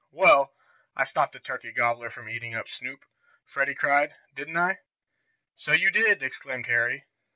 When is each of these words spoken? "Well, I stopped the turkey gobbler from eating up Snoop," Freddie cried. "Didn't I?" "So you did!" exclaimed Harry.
"Well, 0.09 0.55
I 0.95 1.03
stopped 1.03 1.33
the 1.33 1.39
turkey 1.39 1.71
gobbler 1.71 2.09
from 2.09 2.27
eating 2.27 2.55
up 2.55 2.67
Snoop," 2.67 3.05
Freddie 3.45 3.75
cried. 3.75 4.15
"Didn't 4.33 4.57
I?" 4.57 4.79
"So 5.53 5.73
you 5.73 5.91
did!" 5.91 6.23
exclaimed 6.23 6.65
Harry. 6.65 7.05